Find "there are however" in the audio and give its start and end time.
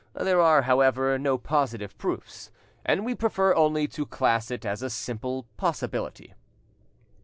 0.15-1.19